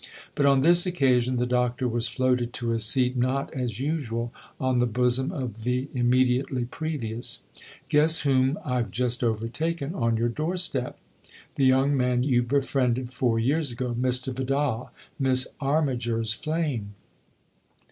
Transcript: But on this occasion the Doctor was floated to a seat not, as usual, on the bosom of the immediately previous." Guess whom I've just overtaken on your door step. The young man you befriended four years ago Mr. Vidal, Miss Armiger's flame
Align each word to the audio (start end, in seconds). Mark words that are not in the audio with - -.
But 0.33 0.47
on 0.47 0.61
this 0.61 0.87
occasion 0.87 1.35
the 1.35 1.45
Doctor 1.45 1.87
was 1.87 2.07
floated 2.07 2.53
to 2.53 2.71
a 2.73 2.79
seat 2.79 3.15
not, 3.15 3.53
as 3.53 3.79
usual, 3.79 4.33
on 4.59 4.79
the 4.79 4.87
bosom 4.87 5.31
of 5.31 5.63
the 5.63 5.89
immediately 5.93 6.65
previous." 6.65 7.43
Guess 7.89 8.21
whom 8.21 8.57
I've 8.65 8.89
just 8.89 9.23
overtaken 9.23 9.93
on 9.93 10.17
your 10.17 10.27
door 10.29 10.57
step. 10.57 10.97
The 11.53 11.65
young 11.65 11.95
man 11.95 12.23
you 12.23 12.41
befriended 12.41 13.13
four 13.13 13.37
years 13.37 13.71
ago 13.71 13.93
Mr. 13.93 14.35
Vidal, 14.35 14.89
Miss 15.19 15.47
Armiger's 15.59 16.33
flame 16.33 16.95